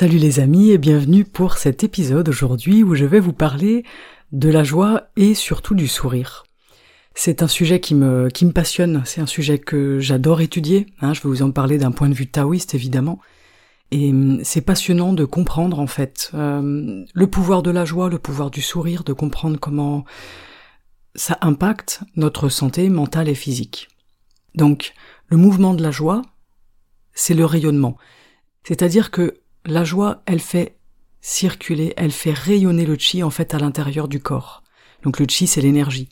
[0.00, 3.84] Salut les amis et bienvenue pour cet épisode aujourd'hui où je vais vous parler
[4.32, 6.44] de la joie et surtout du sourire.
[7.14, 11.28] C'est un sujet qui me, passionne, c'est un sujet que j'adore étudier, hein, je vais
[11.28, 13.20] vous en parler d'un point de vue taoïste évidemment,
[13.90, 18.18] et hum, c'est passionnant de comprendre en fait euh, le pouvoir de la joie, le
[18.18, 20.06] pouvoir du sourire, de comprendre comment
[21.14, 23.88] ça impacte notre santé mentale et physique.
[24.54, 24.94] Donc
[25.26, 26.22] le mouvement de la joie,
[27.12, 27.98] c'est le rayonnement.
[28.62, 30.76] C'est-à-dire que la joie, elle fait
[31.20, 34.62] circuler, elle fait rayonner le chi en fait à l'intérieur du corps.
[35.02, 36.08] Donc le chi, c'est l'énergie.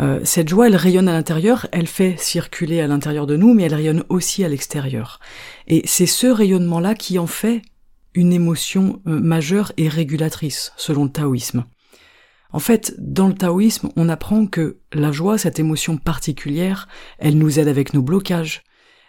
[0.00, 3.64] Euh, cette joie, elle rayonne à l'intérieur, elle fait circuler à l'intérieur de nous, mais
[3.64, 5.20] elle rayonne aussi à l'extérieur.
[5.66, 7.62] Et c'est ce rayonnement-là qui en fait
[8.14, 11.64] une émotion euh, majeure et régulatrice, selon le taoïsme.
[12.52, 16.88] En fait, dans le taoïsme, on apprend que la joie, cette émotion particulière,
[17.18, 18.62] elle nous aide avec nos blocages,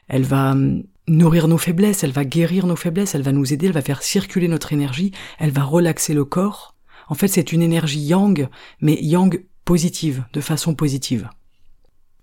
[0.07, 3.67] elle va hum, nourrir nos faiblesses, elle va guérir nos faiblesses, elle va nous aider,
[3.67, 6.75] elle va faire circuler notre énergie, elle va relaxer le corps.
[7.07, 8.47] En fait, c'est une énergie yang,
[8.79, 11.29] mais yang positive, de façon positive.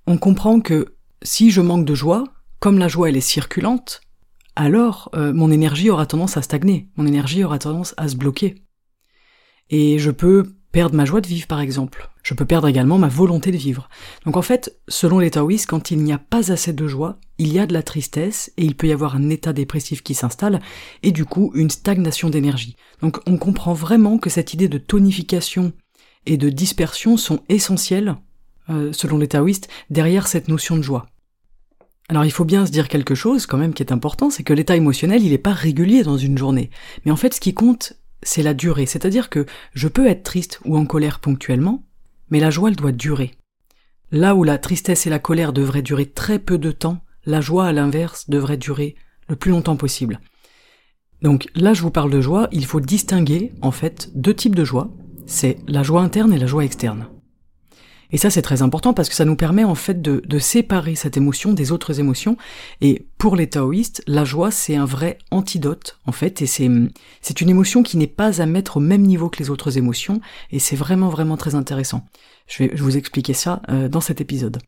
[0.06, 2.24] On comprend que si je manque de joie,
[2.58, 4.00] comme la joie elle est circulante,
[4.56, 8.62] alors euh, mon énergie aura tendance à stagner, mon énergie aura tendance à se bloquer.
[9.70, 12.10] Et je peux perdre ma joie de vivre par exemple.
[12.22, 13.88] Je peux perdre également ma volonté de vivre.
[14.24, 17.54] Donc en fait, selon les taoïstes, quand il n'y a pas assez de joie, il
[17.54, 20.60] y a de la tristesse et il peut y avoir un état dépressif qui s'installe
[21.02, 22.76] et du coup une stagnation d'énergie.
[23.00, 25.72] Donc on comprend vraiment que cette idée de tonification
[26.26, 28.16] et de dispersion sont essentielles,
[28.68, 31.06] euh, selon les taoïstes, derrière cette notion de joie.
[32.10, 34.52] Alors il faut bien se dire quelque chose quand même qui est important, c'est que
[34.52, 36.68] l'état émotionnel il n'est pas régulier dans une journée.
[37.06, 40.60] Mais en fait ce qui compte c'est la durée, c'est-à-dire que je peux être triste
[40.66, 41.84] ou en colère ponctuellement,
[42.28, 43.30] mais la joie elle doit durer.
[44.12, 47.66] Là où la tristesse et la colère devraient durer très peu de temps, la joie
[47.66, 48.94] à l'inverse devrait durer
[49.28, 50.20] le plus longtemps possible.
[51.22, 54.64] Donc là je vous parle de joie, il faut distinguer en fait deux types de
[54.64, 54.90] joie
[55.30, 57.06] c'est la joie interne et la joie externe.
[58.12, 61.16] Et ça c'est très important parce que ça nous permet en fait de, séparer cette
[61.16, 62.36] émotion des autres émotions.
[62.80, 66.68] Et pour les taoïstes, la joie c'est un vrai antidote en fait, et c'est
[67.20, 70.20] c'est une émotion qui n'est pas à mettre au même niveau que les autres émotions,
[70.50, 72.04] et c'est vraiment vraiment très intéressant.
[72.48, 74.58] Je vais, vous expliquer ça euh, dans cet épisode.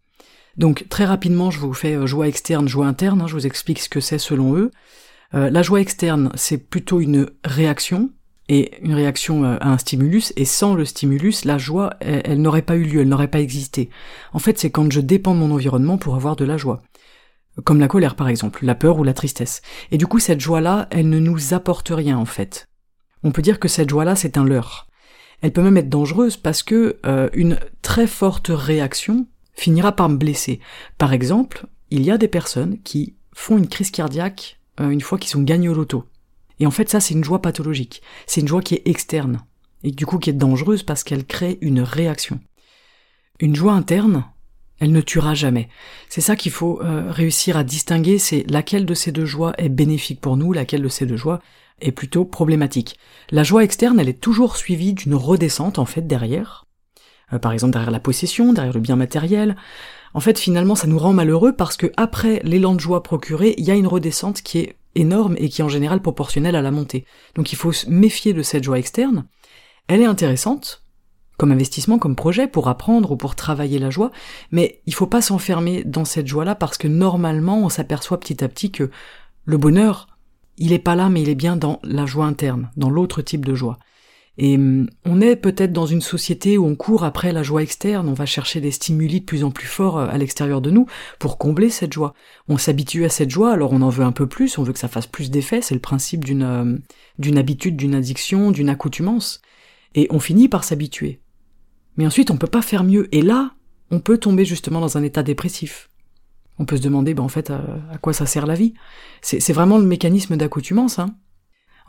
[0.57, 3.23] Donc très rapidement, je vous fais euh, joie externe, joie interne.
[3.23, 4.71] Hein, je vous explique ce que c'est selon eux.
[5.35, 8.11] Euh, la joie externe, c'est plutôt une réaction
[8.49, 12.63] et une réaction euh, à un stimulus, et sans le stimulus, la joie, elle, n'aurait
[12.63, 13.89] pas eu lieu, elle n'aurait pas existé.
[14.35, 16.83] En fait, c'est quand je dépends de mon environnement pour avoir de la joie.
[17.65, 19.63] Comme la colère, par exemple, la peur ou la tristesse.
[19.91, 22.67] Et du coup, cette joie-là, elle ne nous apporte rien, en fait.
[23.23, 24.87] On peut dire que cette joie-là, c'est un leurre.
[25.41, 26.99] Elle peut même être dangereuse parce que
[27.35, 30.61] une très forte réaction finira par me blesser.
[30.99, 35.19] Par exemple, il y a des personnes qui font une crise cardiaque euh, une fois
[35.19, 36.05] qu'ils sont gagnés au loto.
[36.61, 38.03] Et en fait, ça, c'est une joie pathologique.
[38.27, 39.41] C'est une joie qui est externe.
[39.83, 42.41] Et du coup, qui est dangereuse parce qu'elle crée une réaction.
[43.41, 44.25] Une joie interne,
[44.79, 45.69] elle ne tuera jamais.
[46.09, 49.69] C'est ça qu'il faut euh, réussir à distinguer, c'est laquelle de ces deux joies est
[49.69, 51.41] bénéfique pour nous, laquelle de ces deux joies
[51.81, 52.99] est plutôt problématique.
[53.31, 56.67] La joie externe, elle est toujours suivie d'une redescente, en fait, derrière.
[57.33, 59.57] Euh, par exemple, derrière la possession, derrière le bien matériel.
[60.15, 63.65] En fait, finalement, ça nous rend malheureux parce que après l'élan de joie procuré, il
[63.65, 66.71] y a une redescente qui est énorme et qui est en général proportionnelle à la
[66.71, 67.07] montée.
[67.35, 69.25] Donc il faut se méfier de cette joie externe.
[69.89, 70.85] Elle est intéressante,
[71.39, 74.11] comme investissement, comme projet, pour apprendre ou pour travailler la joie,
[74.51, 78.49] mais il faut pas s'enfermer dans cette joie-là parce que normalement on s'aperçoit petit à
[78.49, 78.91] petit que
[79.45, 80.09] le bonheur,
[80.59, 83.45] il est pas là mais il est bien dans la joie interne, dans l'autre type
[83.45, 83.79] de joie.
[84.39, 88.09] Et hum, on est peut-être dans une société où on court après la joie externe,
[88.09, 90.87] on va chercher des stimuli de plus en plus forts euh, à l'extérieur de nous
[91.19, 92.15] pour combler cette joie.
[92.49, 94.79] On s'habitue à cette joie, alors on en veut un peu plus, on veut que
[94.79, 96.79] ça fasse plus d'effet, c'est le principe d'une euh,
[97.19, 99.43] d'une habitude, d'une addiction, d'une accoutumance.
[99.95, 101.21] Et on finit par s'habituer.
[101.99, 103.53] Mais ensuite on peut pas faire mieux, et là,
[103.91, 105.91] on peut tomber justement dans un état dépressif.
[106.59, 107.63] On peut se demander, ben en fait, à,
[107.93, 108.73] à quoi ça sert la vie?
[109.21, 111.15] C'est vraiment le mécanisme d'accoutumance, hein.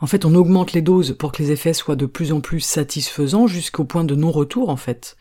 [0.00, 2.60] En fait, on augmente les doses pour que les effets soient de plus en plus
[2.60, 5.16] satisfaisants jusqu'au point de non-retour, en fait.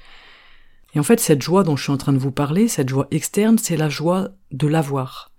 [0.95, 3.07] Et en fait, cette joie dont je suis en train de vous parler, cette joie
[3.11, 5.31] externe, c'est la joie de l'avoir.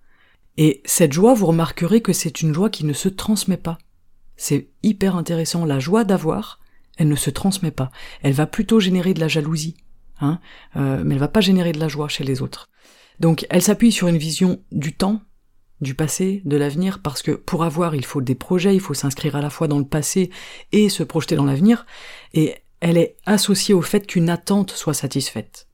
[0.57, 3.79] Et cette joie, vous remarquerez que c'est une joie qui ne se transmet pas.
[4.37, 5.65] C'est hyper intéressant.
[5.65, 6.61] La joie d'avoir,
[6.97, 7.91] elle ne se transmet pas.
[8.23, 9.77] Elle va plutôt générer de la jalousie,
[10.21, 10.41] hein,
[10.77, 12.69] euh, mais elle va pas générer de la joie chez les autres.
[13.21, 15.23] Donc, elle s'appuie sur une vision du temps,
[15.81, 19.37] du passé, de l'avenir, parce que pour avoir, il faut des projets, il faut s'inscrire
[19.37, 20.31] à la fois dans le passé
[20.73, 21.87] et se projeter dans l'avenir,
[22.33, 25.69] et elle est associée au fait qu'une attente soit satisfaite.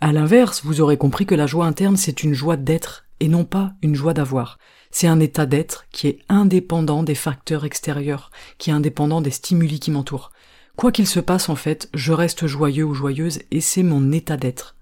[0.00, 3.44] À l'inverse, vous aurez compris que la joie interne, c'est une joie d'être, et non
[3.44, 4.58] pas une joie d'avoir.
[4.90, 9.80] C'est un état d'être qui est indépendant des facteurs extérieurs, qui est indépendant des stimuli
[9.80, 10.30] qui m'entourent.
[10.76, 14.36] Quoi qu'il se passe en fait, je reste joyeux ou joyeuse et c'est mon état
[14.36, 14.76] d'être.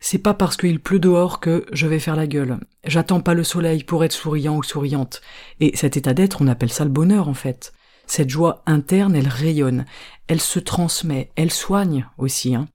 [0.00, 2.58] C'est pas parce qu'il pleut dehors que je vais faire la gueule.
[2.84, 5.20] J'attends pas le soleil pour être souriant ou souriante.
[5.60, 7.72] Et cet état d'être, on appelle ça le bonheur en fait.
[8.06, 9.84] Cette joie interne, elle rayonne,
[10.28, 12.54] elle se transmet, elle soigne aussi.
[12.54, 12.68] Hein.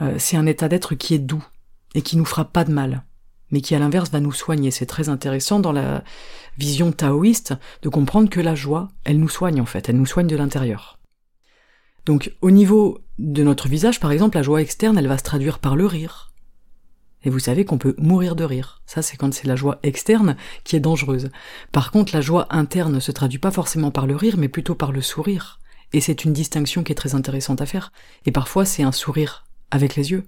[0.00, 1.44] Euh, c'est un état d'être qui est doux
[1.94, 3.04] et qui nous fera pas de mal,
[3.50, 4.70] mais qui à l'inverse va nous soigner.
[4.70, 6.02] C'est très intéressant dans la
[6.56, 10.28] vision taoïste de comprendre que la joie, elle nous soigne en fait, elle nous soigne
[10.28, 10.98] de l'intérieur.
[12.06, 15.58] Donc au niveau de notre visage, par exemple, la joie externe, elle va se traduire
[15.58, 16.32] par le rire,
[17.24, 18.82] et vous savez qu'on peut mourir de rire.
[18.86, 21.30] Ça, c'est quand c'est la joie externe qui est dangereuse.
[21.72, 24.74] Par contre, la joie interne ne se traduit pas forcément par le rire, mais plutôt
[24.74, 25.60] par le sourire.
[25.92, 27.92] Et c'est une distinction qui est très intéressante à faire.
[28.26, 30.24] Et parfois, c'est un sourire avec les yeux.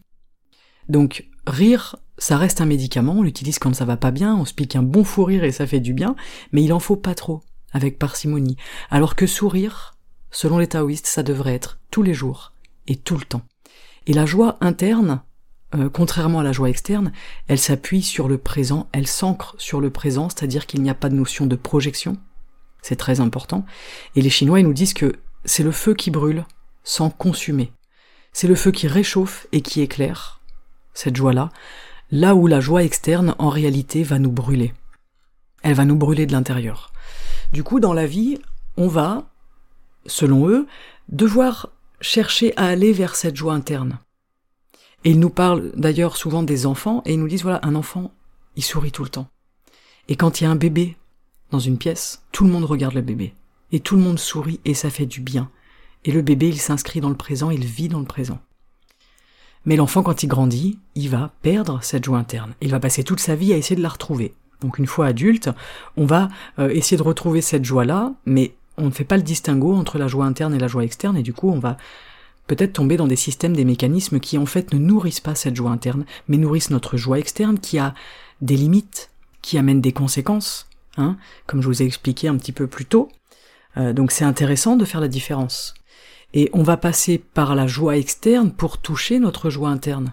[0.88, 4.54] Donc, rire, ça reste un médicament, on l'utilise quand ça va pas bien, on se
[4.54, 6.16] pique un bon fou rire et ça fait du bien,
[6.52, 7.42] mais il en faut pas trop,
[7.72, 8.56] avec parcimonie.
[8.90, 9.96] Alors que sourire,
[10.30, 12.52] selon les taoïstes, ça devrait être tous les jours
[12.86, 13.42] et tout le temps.
[14.06, 15.22] Et la joie interne,
[15.74, 17.12] euh, contrairement à la joie externe,
[17.48, 21.08] elle s'appuie sur le présent, elle s'ancre sur le présent, c'est-à-dire qu'il n'y a pas
[21.08, 22.16] de notion de projection.
[22.82, 23.66] C'est très important.
[24.14, 26.44] Et les Chinois, nous disent que c'est le feu qui brûle
[26.84, 27.72] sans consumer.
[28.32, 30.40] C'est le feu qui réchauffe et qui éclaire.
[30.94, 31.50] Cette joie-là,
[32.10, 34.72] là où la joie externe, en réalité, va nous brûler.
[35.62, 36.92] Elle va nous brûler de l'intérieur.
[37.52, 38.38] Du coup, dans la vie,
[38.76, 39.24] on va,
[40.06, 40.66] selon eux,
[41.08, 41.70] devoir
[42.00, 43.98] chercher à aller vers cette joie interne.
[45.04, 48.12] Et ils nous parlent d'ailleurs souvent des enfants, et ils nous disent, voilà, un enfant,
[48.56, 49.28] il sourit tout le temps.
[50.08, 50.96] Et quand il y a un bébé
[51.50, 53.34] dans une pièce, tout le monde regarde le bébé.
[53.72, 55.50] Et tout le monde sourit, et ça fait du bien.
[56.04, 58.40] Et le bébé, il s'inscrit dans le présent, il vit dans le présent.
[59.64, 62.54] Mais l'enfant, quand il grandit, il va perdre cette joie interne.
[62.60, 64.32] Il va passer toute sa vie à essayer de la retrouver.
[64.60, 65.50] Donc une fois adulte,
[65.96, 66.28] on va
[66.58, 70.08] euh, essayer de retrouver cette joie-là, mais on ne fait pas le distinguo entre la
[70.08, 71.76] joie interne et la joie externe, et du coup on va
[72.46, 75.70] peut-être tomber dans des systèmes, des mécanismes qui en fait ne nourrissent pas cette joie
[75.70, 77.94] interne, mais nourrissent notre joie externe qui a
[78.40, 79.10] des limites,
[79.42, 81.16] qui amènent des conséquences, hein,
[81.46, 83.08] comme je vous ai expliqué un petit peu plus tôt.
[83.76, 85.74] Euh, donc c'est intéressant de faire la différence.
[86.34, 90.12] Et on va passer par la joie externe pour toucher notre joie interne.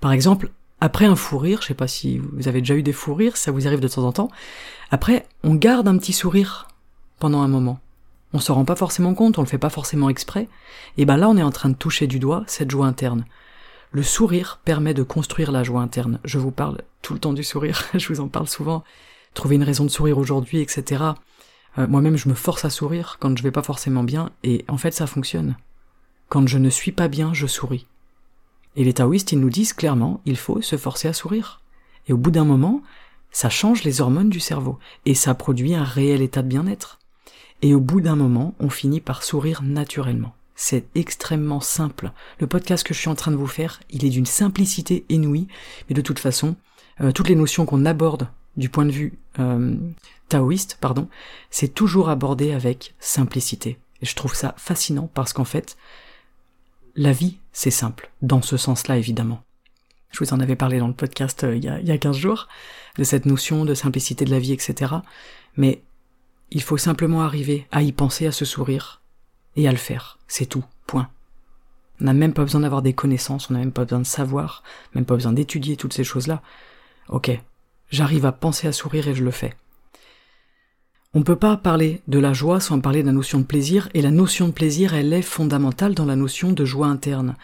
[0.00, 0.50] Par exemple,
[0.80, 3.36] après un fou rire, je sais pas si vous avez déjà eu des fous rires,
[3.36, 4.30] ça vous arrive de temps en temps,
[4.90, 6.68] après on garde un petit sourire
[7.18, 7.78] pendant un moment
[8.32, 10.48] on se rend pas forcément compte, on le fait pas forcément exprès,
[10.96, 13.24] et ben là on est en train de toucher du doigt cette joie interne.
[13.90, 16.18] Le sourire permet de construire la joie interne.
[16.24, 18.84] Je vous parle tout le temps du sourire, je vous en parle souvent.
[19.34, 21.04] Trouver une raison de sourire aujourd'hui, etc.
[21.78, 24.78] Euh, moi-même je me force à sourire quand je vais pas forcément bien, et en
[24.78, 25.56] fait ça fonctionne.
[26.28, 27.86] Quand je ne suis pas bien, je souris.
[28.76, 31.60] Et les taoïstes, ils nous disent clairement, il faut se forcer à sourire.
[32.08, 32.82] Et au bout d'un moment,
[33.30, 36.98] ça change les hormones du cerveau, et ça produit un réel état de bien-être.
[37.62, 40.34] Et au bout d'un moment, on finit par sourire naturellement.
[40.56, 42.12] C'est extrêmement simple.
[42.40, 45.46] Le podcast que je suis en train de vous faire, il est d'une simplicité inouïe,
[45.88, 46.56] mais de toute façon,
[47.00, 49.76] euh, toutes les notions qu'on aborde du point de vue euh,
[50.28, 51.08] taoïste, pardon,
[51.50, 53.78] c'est toujours abordé avec simplicité.
[54.02, 55.76] Et je trouve ça fascinant parce qu'en fait,
[56.96, 59.42] la vie, c'est simple, dans ce sens-là évidemment.
[60.10, 61.98] Je vous en avais parlé dans le podcast euh, il, y a, il y a
[61.98, 62.48] 15 jours,
[62.98, 64.94] de cette notion de simplicité de la vie, etc.
[65.56, 65.82] Mais
[66.52, 69.00] il faut simplement arriver à y penser, à se sourire,
[69.56, 70.18] et à le faire.
[70.28, 70.64] C'est tout.
[70.86, 71.08] Point.
[72.00, 74.62] On n'a même pas besoin d'avoir des connaissances, on n'a même pas besoin de savoir,
[74.94, 76.42] même pas besoin d'étudier toutes ces choses-là.
[77.08, 77.30] Ok,
[77.90, 79.54] j'arrive à penser à sourire et je le fais.
[81.14, 83.88] On ne peut pas parler de la joie sans parler de la notion de plaisir,
[83.94, 87.36] et la notion de plaisir, elle est fondamentale dans la notion de joie interne.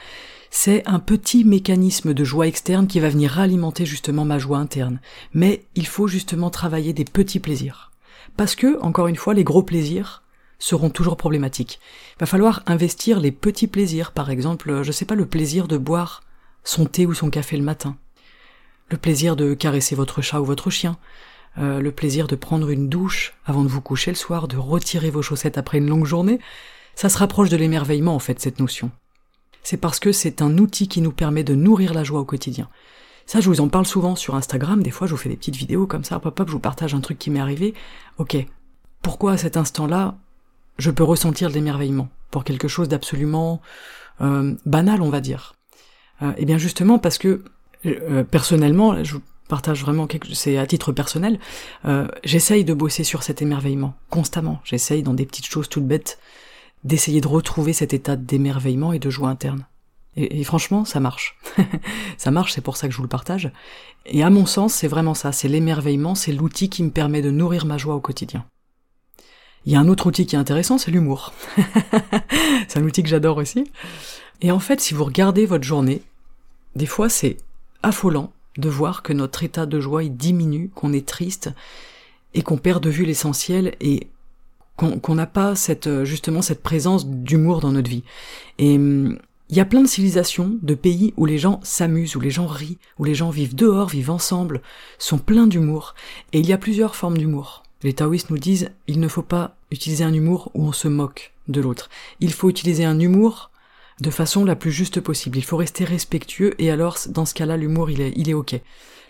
[0.51, 5.01] C'est un petit mécanisme de joie externe qui va venir alimenter justement ma joie interne.
[5.35, 7.93] Mais il faut justement travailler des petits plaisirs.
[8.39, 10.23] Parce que, encore une fois, les gros plaisirs
[10.61, 11.81] seront toujours problématiques.
[12.15, 15.77] Il va falloir investir les petits plaisirs, par exemple, je sais pas, le plaisir de
[15.77, 16.23] boire
[16.63, 17.97] son thé ou son café le matin,
[18.91, 20.99] le plaisir de caresser votre chat ou votre chien,
[21.59, 25.11] euh, le plaisir de prendre une douche avant de vous coucher le soir, de retirer
[25.11, 26.39] vos chaussettes après une longue journée,
[26.95, 28.93] ça se rapproche de l'émerveillement en fait cette notion.
[29.65, 32.69] c'est parce que c'est un outil qui nous permet de nourrir la joie au quotidien.
[33.29, 35.55] Ça, je vous en parle souvent sur Instagram, des fois je vous fais des petites
[35.55, 37.75] vidéos comme ça, pop hop, je vous partage un truc qui m'est arrivé.
[38.17, 38.39] Ok,
[39.03, 40.17] pourquoi à cet instant-là,
[40.79, 43.61] je peux ressentir de l'émerveillement pour quelque chose d'absolument
[44.23, 45.57] euh, banal, on va dire?
[46.23, 47.45] Euh, Eh bien justement parce que,
[47.85, 51.39] euh, personnellement, je partage vraiment quelque c'est à titre personnel,
[52.25, 54.59] j'essaye de bosser sur cet émerveillement, constamment.
[54.65, 56.19] J'essaye dans des petites choses toutes bêtes,
[56.83, 59.67] d'essayer de retrouver cet état d'émerveillement et de joie interne.
[60.17, 61.39] Et, franchement, ça marche.
[62.17, 63.53] ça marche, c'est pour ça que je vous le partage.
[64.07, 67.31] Et à mon sens, c'est vraiment ça, c'est l'émerveillement, c'est l'outil qui me permet de
[67.31, 68.45] nourrir ma joie au quotidien.
[69.65, 71.33] Il y a un autre outil qui est intéressant, c'est l'humour.
[72.69, 73.71] c'est un outil que j'adore aussi.
[74.41, 76.03] Et en fait, si vous regardez votre journée,
[76.75, 77.37] des fois c'est
[77.83, 81.51] affolant de voir que notre état de joie il diminue, qu'on est triste
[82.35, 84.09] et qu'on perd de vue l'essentiel et
[84.77, 88.05] qu'on n'a pas cette justement cette présence d'humour dans notre vie.
[88.59, 89.19] Et hum,
[89.51, 92.47] il y a plein de civilisations, de pays où les gens s'amusent, où les gens
[92.47, 94.61] rient, où les gens vivent dehors, vivent ensemble,
[94.99, 95.95] sont pleins d'humour.
[96.33, 97.63] Et il y a plusieurs formes d'humour.
[97.83, 101.33] Les taoïstes nous disent, il ne faut pas utiliser un humour où on se moque
[101.49, 101.89] de l'autre.
[102.21, 103.51] Il faut utiliser un humour
[104.01, 105.39] de façon la plus juste possible.
[105.39, 108.61] Il faut rester respectueux et alors, dans ce cas-là, l'humour, il est, il est ok.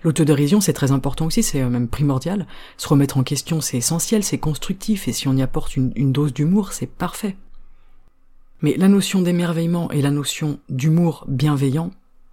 [0.04, 2.46] L'autodérision, c'est très important aussi, c'est euh, même primordial.
[2.76, 6.32] Se remettre en question, c'est essentiel, c'est constructif, et si on y apporte une dose
[6.32, 7.36] d'humour, c'est parfait.
[8.62, 11.90] Mais la notion d'émerveillement et la notion d'humour bienveillant,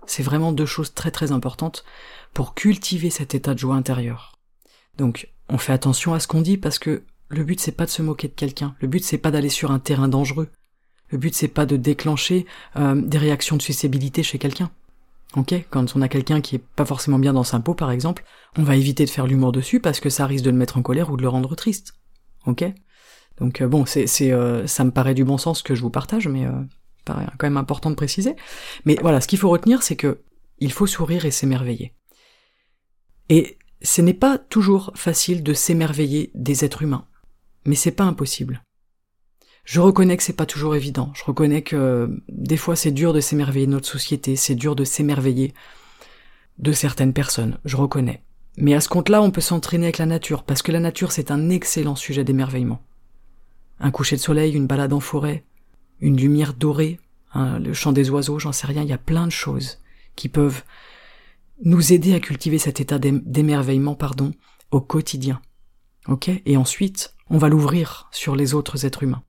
[0.07, 1.85] c'est vraiment deux choses très très importantes
[2.33, 4.37] pour cultiver cet état de joie intérieure.
[4.97, 7.91] Donc, on fait attention à ce qu'on dit parce que le but c'est pas de
[7.91, 10.49] se moquer de quelqu'un, le but c'est pas d'aller sur un terrain dangereux,
[11.09, 14.71] le but c'est pas de déclencher euh, des réactions de susceptibilité chez quelqu'un.
[15.35, 18.23] Ok, quand on a quelqu'un qui est pas forcément bien dans sa peau par exemple,
[18.57, 20.81] on va éviter de faire l'humour dessus parce que ça risque de le mettre en
[20.81, 21.95] colère ou de le rendre triste.
[22.45, 22.63] Ok?
[23.39, 25.89] Donc euh, bon, c'est, c'est, euh, ça me paraît du bon sens que je vous
[25.89, 26.51] partage, mais euh,
[27.03, 28.35] paraît quand même important de préciser.
[28.85, 30.21] Mais voilà, ce qu'il faut retenir, c'est que
[30.59, 31.93] il faut sourire et s'émerveiller.
[33.29, 37.05] Et ce n'est pas toujours facile de s'émerveiller des êtres humains,
[37.65, 38.63] mais c'est pas impossible.
[39.65, 41.11] Je reconnais que c'est pas toujours évident.
[41.15, 44.85] Je reconnais que des fois c'est dur de s'émerveiller de notre société, c'est dur de
[44.85, 45.53] s'émerveiller
[46.59, 47.57] de certaines personnes.
[47.65, 48.23] Je reconnais.
[48.57, 51.31] Mais à ce compte-là, on peut s'entraîner avec la nature, parce que la nature c'est
[51.31, 52.81] un excellent sujet d'émerveillement
[53.79, 55.43] un coucher de soleil, une balade en forêt,
[55.99, 56.99] une lumière dorée,
[57.35, 59.79] le chant des oiseaux, j'en sais rien, il y a plein de choses
[60.15, 60.63] qui peuvent
[61.63, 64.33] nous aider à cultiver cet état d'émerveillement, pardon,
[64.71, 65.41] au quotidien.
[66.07, 66.29] Ok?
[66.45, 69.23] Et ensuite, on va l'ouvrir sur les autres êtres humains.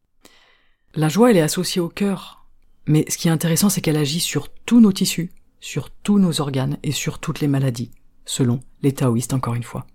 [0.94, 2.46] La joie, elle est associée au cœur,
[2.86, 6.40] mais ce qui est intéressant, c'est qu'elle agit sur tous nos tissus, sur tous nos
[6.40, 7.90] organes et sur toutes les maladies,
[8.24, 9.86] selon les taoïstes encore une fois.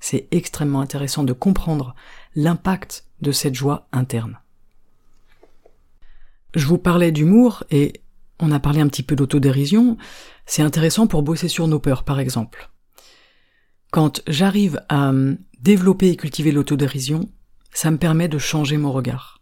[0.00, 1.94] C'est extrêmement intéressant de comprendre
[2.34, 4.38] l'impact de cette joie interne.
[6.54, 8.00] Je vous parlais d'humour et
[8.38, 9.96] on a parlé un petit peu d'autodérision.
[10.46, 12.70] C'est intéressant pour bosser sur nos peurs, par exemple.
[13.90, 15.12] Quand j'arrive à
[15.60, 17.30] développer et cultiver l'autodérision,
[17.72, 19.40] ça me permet de changer mon regard.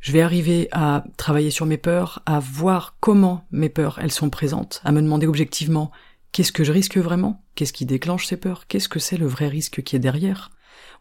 [0.00, 4.30] Je vais arriver à travailler sur mes peurs, à voir comment mes peurs, elles sont
[4.30, 5.90] présentes, à me demander objectivement
[6.32, 9.48] qu'est-ce que je risque vraiment, qu'est-ce qui déclenche ces peurs, qu'est-ce que c'est le vrai
[9.48, 10.50] risque qui est derrière?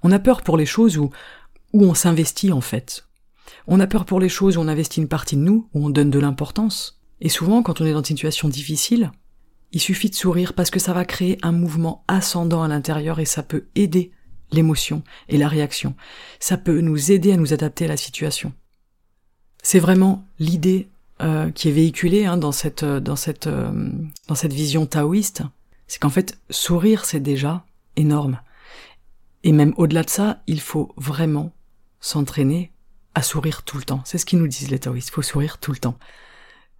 [0.03, 1.09] On a peur pour les choses où
[1.73, 3.05] où on s'investit en fait.
[3.67, 5.89] On a peur pour les choses où on investit une partie de nous, où on
[5.89, 6.99] donne de l'importance.
[7.19, 9.11] Et souvent, quand on est dans une situation difficile,
[9.71, 13.25] il suffit de sourire parce que ça va créer un mouvement ascendant à l'intérieur et
[13.25, 14.11] ça peut aider
[14.51, 15.95] l'émotion et la réaction.
[16.39, 18.51] Ça peut nous aider à nous adapter à la situation.
[19.63, 20.89] C'est vraiment l'idée
[21.21, 23.89] euh, qui est véhiculée hein, dans cette dans cette euh,
[24.27, 25.43] dans cette vision taoïste,
[25.87, 27.63] c'est qu'en fait sourire c'est déjà
[27.95, 28.41] énorme.
[29.43, 31.51] Et même au-delà de ça, il faut vraiment
[31.99, 32.71] s'entraîner
[33.15, 34.01] à sourire tout le temps.
[34.05, 35.97] C'est ce qu'ils nous disent les taoïstes, il faut sourire tout le temps.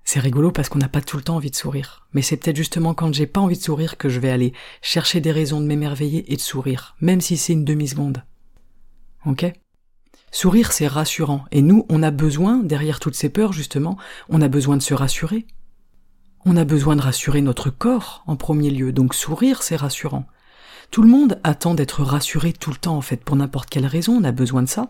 [0.03, 2.07] C'est rigolo parce qu'on n'a pas tout le temps envie de sourire.
[2.13, 5.21] Mais c'est peut-être justement quand j'ai pas envie de sourire que je vais aller chercher
[5.21, 8.23] des raisons de m'émerveiller et de sourire, même si c'est une demi-seconde.
[9.25, 9.51] Ok?
[10.31, 11.45] Sourire, c'est rassurant.
[11.51, 13.97] Et nous, on a besoin, derrière toutes ces peurs, justement,
[14.29, 15.45] on a besoin de se rassurer.
[16.45, 18.91] On a besoin de rassurer notre corps, en premier lieu.
[18.93, 20.25] Donc sourire, c'est rassurant.
[20.91, 24.17] Tout le monde attend d'être rassuré tout le temps, en fait, pour n'importe quelle raison,
[24.19, 24.89] on a besoin de ça.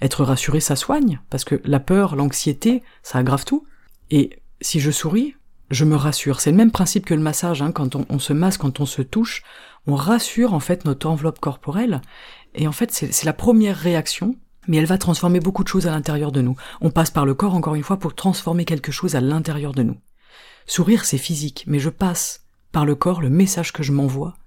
[0.00, 3.66] Être rassuré, ça soigne, parce que la peur, l'anxiété, ça aggrave tout.
[4.10, 5.34] Et si je souris,
[5.70, 6.40] je me rassure.
[6.40, 7.72] C'est le même principe que le massage, hein.
[7.72, 9.42] quand on, se masse, quand on se touche,
[9.86, 12.00] on rassure en fait notre enveloppe corporelle,
[12.54, 14.34] et en fait c'est la première réaction,
[14.66, 16.56] mais elle va transformer beaucoup de choses à l'intérieur de nous.
[16.80, 19.82] On passe par le corps encore une fois pour transformer quelque chose à l'intérieur de
[19.82, 19.98] nous.
[20.66, 24.37] Sourire c'est physique, mais je passe par le corps le message que je m'envoie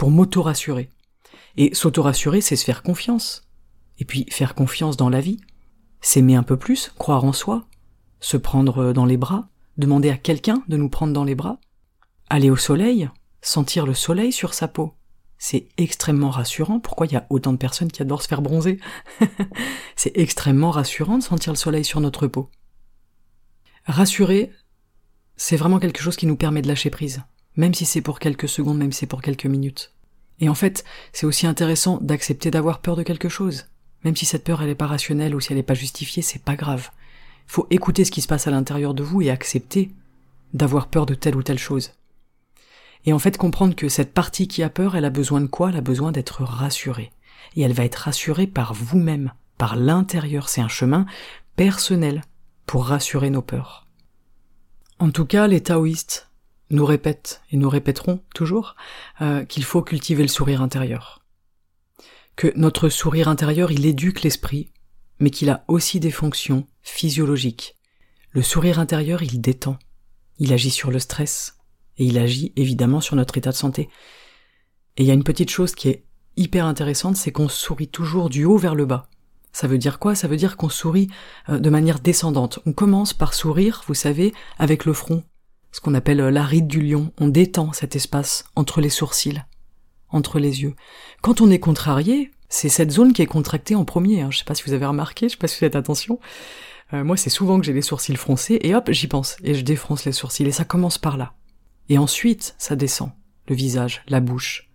[0.00, 0.88] pour m'auto-rassurer.
[1.58, 3.42] Et s'auto-rassurer c'est se faire confiance.
[3.98, 5.38] Et puis faire confiance dans la vie,
[6.00, 7.66] s'aimer un peu plus, croire en soi,
[8.18, 11.58] se prendre dans les bras, demander à quelqu'un de nous prendre dans les bras,
[12.30, 13.10] aller au soleil,
[13.42, 14.94] sentir le soleil sur sa peau.
[15.36, 16.80] C'est extrêmement rassurant.
[16.80, 18.80] Pourquoi il y a autant de personnes qui adorent se faire bronzer
[19.96, 22.48] C'est extrêmement rassurant de sentir le soleil sur notre peau.
[23.84, 24.50] Rassurer,
[25.36, 27.22] c'est vraiment quelque chose qui nous permet de lâcher prise,
[27.56, 29.92] même si c'est pour quelques secondes, même si c'est pour quelques minutes.
[30.40, 33.66] Et en fait, c'est aussi intéressant d'accepter d'avoir peur de quelque chose.
[34.04, 36.42] Même si cette peur elle est pas rationnelle ou si elle n'est pas justifiée, c'est
[36.42, 36.90] pas grave.
[37.46, 39.90] Faut écouter ce qui se passe à l'intérieur de vous et accepter
[40.54, 41.92] d'avoir peur de telle ou telle chose.
[43.04, 45.70] Et en fait comprendre que cette partie qui a peur, elle a besoin de quoi?
[45.70, 47.12] Elle a besoin d'être rassurée.
[47.56, 50.48] Et elle va être rassurée par vous-même, par l'intérieur.
[50.48, 51.06] C'est un chemin
[51.56, 52.22] personnel
[52.66, 53.86] pour rassurer nos peurs.
[54.98, 56.29] En tout cas, les taoïstes
[56.70, 58.76] nous répètent, et nous répéteront toujours,
[59.20, 61.24] euh, qu'il faut cultiver le sourire intérieur.
[62.36, 64.72] Que notre sourire intérieur, il éduque l'esprit,
[65.18, 67.76] mais qu'il a aussi des fonctions physiologiques.
[68.30, 69.78] Le sourire intérieur, il détend,
[70.38, 71.58] il agit sur le stress,
[71.98, 73.90] et il agit évidemment sur notre état de santé.
[74.96, 76.04] Et il y a une petite chose qui est
[76.36, 79.08] hyper intéressante, c'est qu'on sourit toujours du haut vers le bas.
[79.52, 80.14] Ça veut dire quoi?
[80.14, 81.08] Ça veut dire qu'on sourit
[81.48, 82.60] euh, de manière descendante.
[82.66, 85.24] On commence par sourire, vous savez, avec le front,
[85.72, 87.12] ce qu'on appelle euh, la ride du lion.
[87.18, 89.42] On détend cet espace entre les sourcils,
[90.08, 90.74] entre les yeux.
[91.22, 94.22] Quand on est contrarié, c'est cette zone qui est contractée en premier.
[94.22, 94.30] Hein.
[94.30, 96.18] Je sais pas si vous avez remarqué, je sais pas si vous faites attention.
[96.92, 99.62] Euh, moi, c'est souvent que j'ai les sourcils froncés, et hop, j'y pense, et je
[99.62, 101.34] défronce les sourcils, et ça commence par là.
[101.88, 103.12] Et ensuite, ça descend.
[103.48, 104.70] Le visage, la bouche,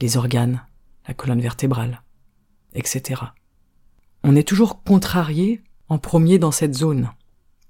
[0.00, 0.64] les organes,
[1.06, 2.02] la colonne vertébrale,
[2.74, 3.22] etc.
[4.22, 7.10] On est toujours contrarié en premier dans cette zone.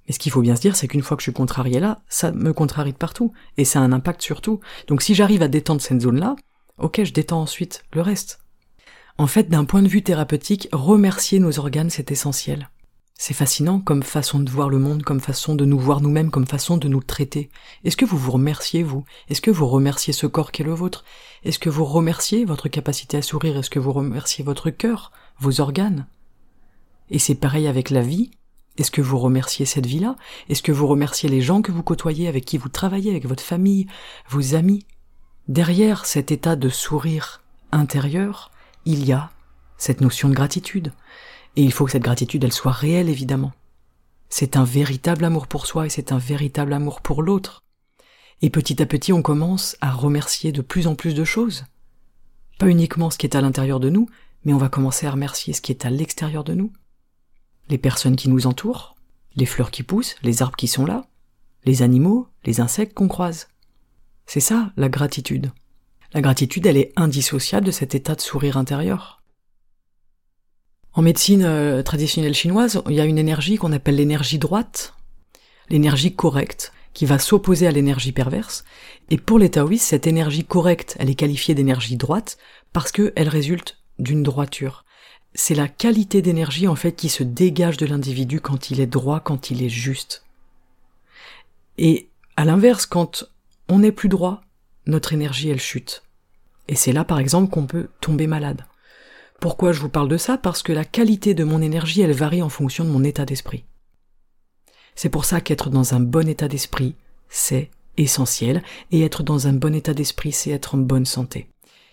[0.06, 2.02] Mais ce qu'il faut bien se dire, c'est qu'une fois que je suis contrarié là,
[2.08, 4.60] ça me contrarie de partout, et ça a un impact sur tout.
[4.86, 6.36] Donc si j'arrive à détendre cette zone-là,
[6.78, 8.40] ok, je détends ensuite le reste.
[9.16, 12.68] En fait, d'un point de vue thérapeutique, remercier nos organes, c'est essentiel.
[13.16, 16.48] C'est fascinant comme façon de voir le monde, comme façon de nous voir nous-mêmes, comme
[16.48, 17.48] façon de nous traiter.
[17.84, 19.04] Est-ce que vous vous remerciez, vous?
[19.28, 21.04] Est-ce que vous remerciez ce corps qui est le vôtre?
[21.44, 23.56] Est-ce que vous remerciez votre capacité à sourire?
[23.56, 26.08] Est-ce que vous remerciez votre cœur, vos organes?
[27.08, 28.32] Et c'est pareil avec la vie.
[28.76, 30.16] Est-ce que vous remerciez cette vie-là?
[30.48, 33.42] Est-ce que vous remerciez les gens que vous côtoyez, avec qui vous travaillez, avec votre
[33.42, 33.86] famille,
[34.28, 34.84] vos amis?
[35.46, 38.50] Derrière cet état de sourire intérieur,
[38.84, 39.30] il y a
[39.76, 40.92] cette notion de gratitude.
[41.56, 43.52] Et il faut que cette gratitude, elle soit réelle, évidemment.
[44.28, 47.62] C'est un véritable amour pour soi et c'est un véritable amour pour l'autre.
[48.42, 51.64] Et petit à petit, on commence à remercier de plus en plus de choses.
[52.58, 54.08] Pas uniquement ce qui est à l'intérieur de nous,
[54.44, 56.72] mais on va commencer à remercier ce qui est à l'extérieur de nous
[57.68, 58.96] les personnes qui nous entourent,
[59.36, 61.06] les fleurs qui poussent, les arbres qui sont là,
[61.64, 63.48] les animaux, les insectes qu'on croise.
[64.26, 65.52] C'est ça, la gratitude.
[66.12, 69.22] La gratitude, elle est indissociable de cet état de sourire intérieur.
[70.92, 74.94] En médecine euh, traditionnelle chinoise, il y a une énergie qu'on appelle l'énergie droite,
[75.68, 78.64] l'énergie correcte, qui va s'opposer à l'énergie perverse.
[79.10, 82.38] Et pour les taoïstes, cette énergie correcte, elle est qualifiée d'énergie droite
[82.72, 84.84] parce qu'elle résulte d'une droiture
[85.34, 89.20] c'est la qualité d'énergie en fait qui se dégage de l'individu quand il est droit,
[89.20, 90.24] quand il est juste.
[91.76, 93.24] Et à l'inverse, quand
[93.68, 94.42] on n'est plus droit,
[94.86, 96.02] notre énergie elle chute.
[96.68, 98.64] Et c'est là par exemple qu'on peut tomber malade.
[99.40, 100.38] Pourquoi je vous parle de ça?
[100.38, 103.64] Parce que la qualité de mon énergie elle varie en fonction de mon état d'esprit.
[104.94, 106.94] C'est pour ça qu'être dans un bon état d'esprit,
[107.28, 111.48] c'est essentiel, et être dans un bon état d'esprit, c'est être en bonne santé.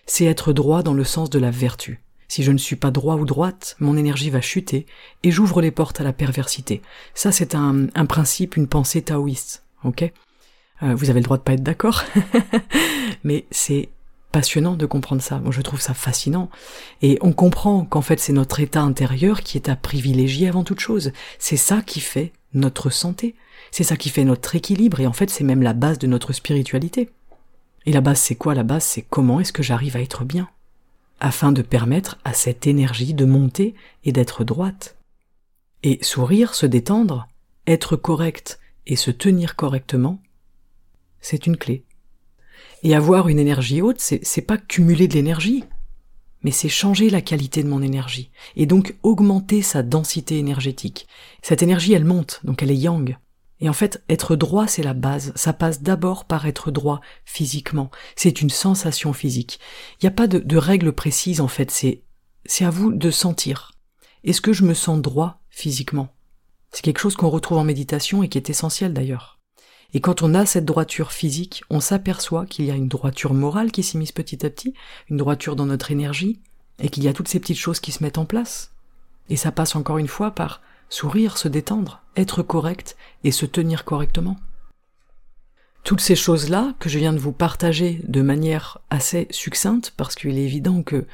[0.05, 2.01] C'est être droit dans le sens de la vertu.
[2.31, 4.85] Si je ne suis pas droit ou droite, mon énergie va chuter
[5.21, 6.81] et j'ouvre les portes à la perversité.
[7.13, 9.65] Ça, c'est un, principe, une pensée taoïste.
[9.83, 10.09] Ok?
[10.81, 12.05] Euh, Vous avez le droit de pas être d'accord,
[13.25, 13.89] mais c'est
[14.31, 15.39] passionnant de comprendre ça.
[15.39, 16.49] Moi, je trouve ça fascinant.
[17.01, 20.79] Et on comprend qu'en fait, c'est notre état intérieur qui est à privilégier avant toute
[20.79, 21.11] chose.
[21.37, 23.35] C'est ça qui fait notre santé.
[23.71, 25.01] C'est ça qui fait notre équilibre.
[25.01, 27.09] Et en fait, c'est même la base de notre spiritualité.
[27.85, 28.55] Et la base, c'est quoi?
[28.55, 30.47] La base, c'est comment est-ce que j'arrive à être bien?
[31.21, 34.97] Afin de permettre à cette énergie de monter et d'être droite.
[35.83, 37.27] Et sourire, se détendre,
[37.67, 40.19] être correct et se tenir correctement,
[41.21, 41.85] c'est une clé.
[42.83, 45.63] Et avoir une énergie haute, c'est pas cumuler de l'énergie,
[46.43, 51.07] mais c'est changer la qualité de mon énergie, et donc augmenter sa densité énergétique.
[51.43, 53.17] Cette énergie, elle monte, donc elle est yang.
[53.61, 55.31] Et en fait, être droit, c'est la base.
[55.35, 57.91] Ça passe d'abord par être droit physiquement.
[58.15, 59.59] C'est une sensation physique.
[60.01, 61.69] Il n'y a pas de, règle précise, en fait.
[61.69, 62.01] C'est,
[62.45, 63.73] c'est à vous de sentir.
[64.23, 66.09] Est-ce que je me sens droit physiquement?
[66.71, 69.39] C'est quelque chose qu'on retrouve en méditation et qui est essentiel d'ailleurs.
[69.93, 73.71] Et quand on a cette droiture physique, on s'aperçoit qu'il y a une droiture morale
[73.71, 74.73] qui s'immisce petit à petit,
[75.09, 76.39] une droiture dans notre énergie,
[76.79, 78.71] et qu'il y a toutes ces petites choses qui se mettent en place.
[79.29, 80.61] Et ça passe encore une fois par
[80.91, 84.37] sourire, se détendre, être correct et se tenir correctement.
[85.83, 90.37] toutes ces choses-là que je viens de vous partager de manière assez succincte, parce qu'il
[90.37, 91.07] est évident que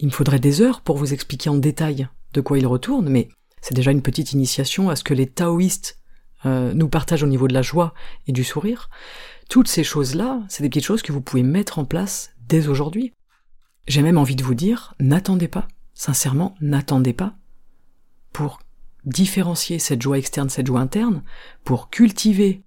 [0.00, 3.28] il me faudrait des heures pour vous expliquer en détail de quoi il retourne, mais
[3.60, 5.98] c'est déjà une petite initiation à ce que les taoïstes
[6.46, 7.92] euh, nous partagent au niveau de la joie
[8.26, 8.88] et du sourire.
[9.50, 13.12] Toutes ces choses-là, c'est des petites choses que vous pouvez mettre en place dès aujourd'hui.
[13.86, 17.34] J'ai même envie de vous dire, n'attendez pas, sincèrement, n'attendez pas
[18.32, 18.60] pour
[19.10, 21.22] différencier cette joie externe, cette joie interne,
[21.64, 22.62] pour cultiver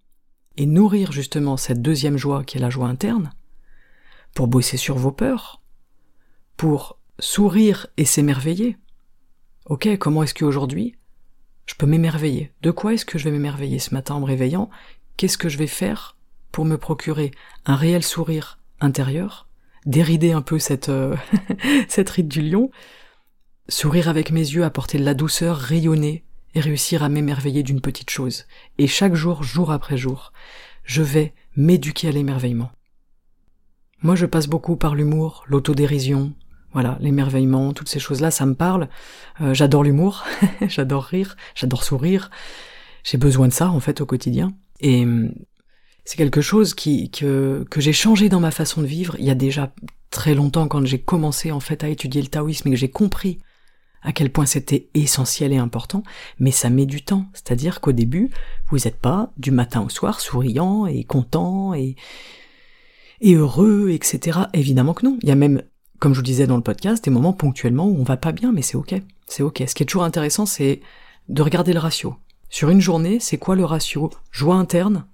[0.57, 3.31] et nourrir justement cette deuxième joie qui est la joie interne,
[4.35, 5.61] pour bosser sur vos peurs,
[6.57, 8.77] pour sourire et s'émerveiller.
[9.65, 10.95] Ok, comment est-ce qu'aujourd'hui
[11.65, 12.51] je peux m'émerveiller?
[12.61, 14.69] De quoi est-ce que je vais m'émerveiller ce matin en me réveillant?
[15.15, 16.17] Qu'est-ce que je vais faire
[16.51, 17.31] pour me procurer
[17.65, 19.47] un réel sourire intérieur,
[19.85, 21.15] dérider un peu cette, euh,
[21.97, 22.69] ride du lion,
[23.69, 28.09] sourire avec mes yeux, apporter de la douceur, rayonner, et réussir à m'émerveiller d'une petite
[28.09, 28.45] chose.
[28.77, 30.33] Et chaque jour, jour après jour,
[30.83, 32.71] je vais m'éduquer à l'émerveillement.
[34.01, 36.33] Moi, je passe beaucoup par l'humour, l'autodérision,
[36.73, 38.89] voilà, l'émerveillement, toutes ces choses-là, ça me parle.
[39.41, 40.25] Euh, j'adore l'humour,
[40.67, 42.31] j'adore rire, j'adore sourire.
[43.03, 44.53] J'ai besoin de ça, en fait, au quotidien.
[44.79, 45.33] Et hum,
[46.03, 49.29] c'est quelque chose qui, que, que j'ai changé dans ma façon de vivre il y
[49.29, 49.73] a déjà
[50.09, 53.39] très longtemps quand j'ai commencé, en fait, à étudier le taoïsme et que j'ai compris
[54.03, 56.03] à quel point c'était essentiel et important,
[56.39, 57.25] mais ça met du temps.
[57.33, 58.29] C'est-à-dire qu'au début,
[58.69, 61.95] vous n'êtes pas du matin au soir souriant et content et,
[63.23, 64.39] heureux, etc.
[64.53, 65.17] Évidemment que non.
[65.21, 65.61] Il y a même
[65.99, 68.51] comme je vous disais dans le podcast, des moments ponctuellement où on va pas bien,
[68.51, 68.93] mais c'est ok.
[69.25, 69.63] C'est ok.
[69.65, 70.81] Ce qui est toujours intéressant, c'est
[71.29, 72.17] de regarder le ratio.
[72.49, 74.11] Sur une journée, c'est quoi le ratio?
[74.29, 75.05] Joie interne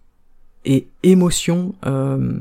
[0.65, 2.39] et émotion euh,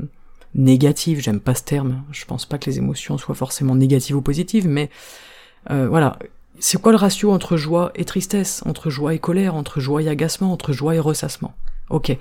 [0.55, 2.03] négative J'aime pas ce terme.
[2.11, 4.89] Je pense pas que les émotions soient forcément négatives ou positives, mais
[5.69, 6.17] euh, voilà.
[6.59, 10.09] C'est quoi le ratio entre joie et tristesse, entre joie et colère, entre joie et
[10.09, 11.53] agacement, entre joie et ressassement?
[11.89, 12.15] Ok.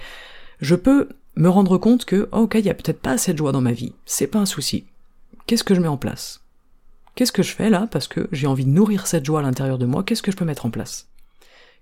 [0.61, 3.53] Je peux me rendre compte que, ok, il y a peut-être pas assez de joie
[3.53, 3.93] dans ma vie.
[4.07, 4.85] C'est pas un souci
[5.49, 6.43] qu'est-ce que je mets en place?
[7.17, 7.89] Qu'est-ce que je fais là?
[7.91, 10.37] Parce que j'ai envie de nourrir cette joie à l'intérieur de moi, qu'est-ce que je
[10.37, 11.09] peux mettre en place?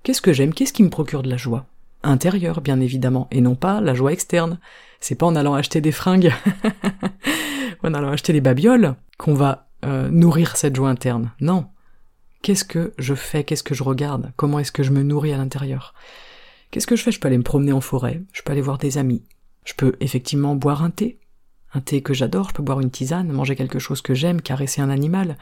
[0.03, 0.55] Qu'est-ce que j'aime?
[0.55, 1.66] Qu'est-ce qui me procure de la joie?
[2.03, 4.59] Intérieure, bien évidemment, et non pas la joie externe.
[5.01, 6.33] C'est pas en allant acheter des fringues,
[7.83, 11.33] en allant acheter des babioles, qu'on va euh, nourrir cette joie interne.
[11.40, 11.66] Non.
[12.42, 13.44] Qu'est-ce que je fais?
[13.44, 14.33] Qu'est-ce que je regarde?
[14.37, 15.94] Comment est-ce que je me nourris à l'intérieur?
[16.70, 17.12] Qu'est-ce que je fais?
[17.12, 19.22] Je peux aller me promener en forêt, je peux aller voir des amis,
[19.64, 21.18] je peux effectivement boire un thé,
[21.72, 24.81] un thé que j'adore, je peux boire une tisane, manger quelque chose que j'aime, caresser
[24.81, 25.38] un animal.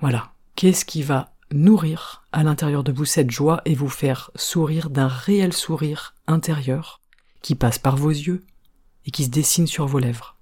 [0.00, 0.32] Voilà.
[0.56, 5.08] Qu'est-ce qui va nourrir à l'intérieur de vous cette joie et vous faire sourire d'un
[5.08, 7.00] réel sourire intérieur
[7.42, 8.44] qui passe par vos yeux
[9.04, 10.36] et qui se dessine sur vos lèvres?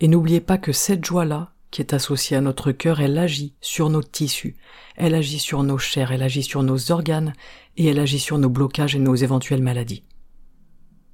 [0.00, 3.90] Et n'oubliez pas que cette joie-là, qui est associée à notre cœur, elle agit sur
[3.90, 4.56] nos tissus,
[4.96, 7.34] elle agit sur nos chairs, elle agit sur nos organes,
[7.76, 10.02] et elle agit sur nos blocages et nos éventuelles maladies.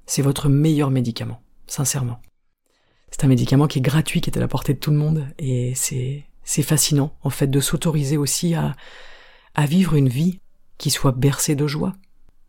[0.05, 2.21] C'est votre meilleur médicament, sincèrement.
[3.11, 5.27] C'est un médicament qui est gratuit, qui est à la portée de tout le monde,
[5.37, 6.23] et c'est
[6.61, 8.73] fascinant en fait de s'autoriser aussi à
[9.55, 10.39] à vivre une vie
[10.77, 11.91] qui soit bercée de joie.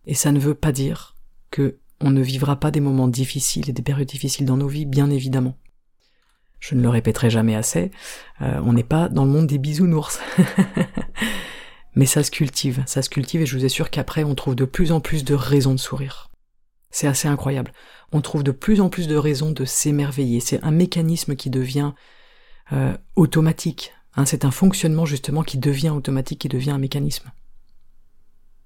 [0.06, 1.16] Et ça ne veut pas dire
[1.50, 4.86] que on ne vivra pas des moments difficiles et des périodes difficiles dans nos vies,
[4.86, 5.56] bien évidemment.
[6.66, 7.90] Je ne le répéterai jamais assez,
[8.40, 10.18] euh, on n'est pas dans le monde des bisounours.
[11.94, 14.64] Mais ça se cultive, ça se cultive et je vous assure qu'après on trouve de
[14.64, 16.30] plus en plus de raisons de sourire.
[16.90, 17.70] C'est assez incroyable.
[18.12, 20.40] On trouve de plus en plus de raisons de s'émerveiller.
[20.40, 21.92] C'est un mécanisme qui devient
[22.72, 23.92] euh, automatique.
[24.16, 24.24] Hein.
[24.24, 27.30] c'est un fonctionnement justement qui devient automatique, qui devient un mécanisme.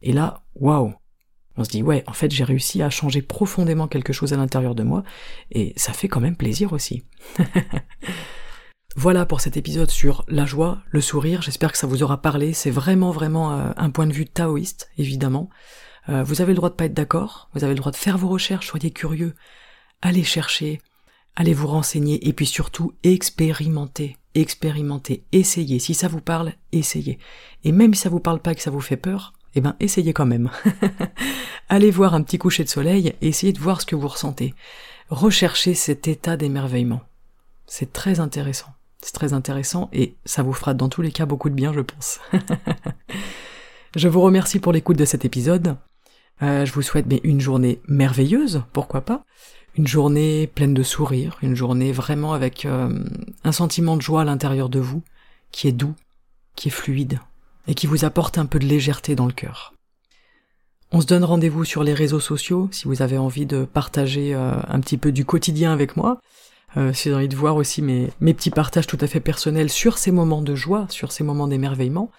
[0.02, 0.94] Et là, waouh
[1.58, 4.74] On se dit ouais, en fait j'ai réussi à changer profondément quelque chose à l'intérieur
[4.74, 5.02] de moi,
[5.50, 7.04] et ça fait quand même plaisir aussi.
[8.96, 12.52] Voilà pour cet épisode sur la joie, le sourire, j'espère que ça vous aura parlé,
[12.52, 15.50] c'est vraiment vraiment euh, un point de vue taoïste, évidemment.
[16.08, 18.18] Euh, vous avez le droit de pas être d'accord, vous avez le droit de faire
[18.18, 19.36] vos recherches, soyez curieux,
[20.02, 20.80] allez chercher,
[21.36, 22.26] allez vous renseigner.
[22.26, 25.78] Et puis surtout expérimentez, expérimentez, essayez.
[25.78, 27.18] Si ça vous parle, essayez.
[27.62, 29.76] Et même si ça vous parle pas et que ça vous fait peur, eh ben
[29.80, 30.50] essayez quand même.
[31.68, 34.54] allez voir un petit coucher de soleil et essayez de voir ce que vous ressentez.
[35.10, 37.00] Recherchez cet état d'émerveillement.
[37.66, 38.68] C'est très intéressant.
[39.02, 41.80] C'est très intéressant et ça vous fera dans tous les cas beaucoup de bien, je
[41.80, 42.20] pense.
[43.96, 45.76] je vous remercie pour l'écoute de cet épisode.
[46.42, 49.24] Euh, je vous souhaite une journée merveilleuse, pourquoi pas.
[49.76, 53.04] Une journée pleine de sourires, une journée vraiment avec euh,
[53.44, 55.02] un sentiment de joie à l'intérieur de vous,
[55.50, 55.94] qui est doux,
[56.54, 57.18] qui est fluide,
[57.68, 59.74] et qui vous apporte un peu de légèreté dans le cœur.
[60.90, 64.54] On se donne rendez-vous sur les réseaux sociaux si vous avez envie de partager euh,
[64.66, 66.20] un petit peu du quotidien avec moi.
[66.92, 69.98] si vous avez envie de voir aussi mes, petits partages tout à fait personnels sur
[69.98, 72.10] ces moments de joie, sur ces moments d'émerveillement.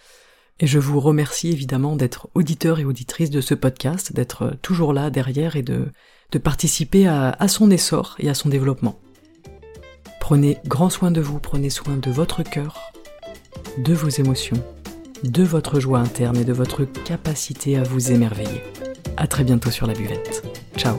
[0.60, 5.10] Et je vous remercie évidemment d'être auditeur et auditrice de ce podcast, d'être toujours là
[5.10, 5.88] derrière et de,
[6.44, 9.00] participer à son essor et à son développement.
[10.20, 12.92] Prenez grand soin de vous, prenez soin de votre cœur,
[13.80, 14.64] de vos émotions,
[15.24, 18.64] de votre joie interne et de votre capacité à vous émerveiller.
[19.18, 20.44] À très bientôt sur la buvette.
[20.78, 20.98] Ciao